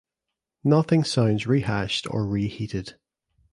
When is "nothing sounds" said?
0.63-1.45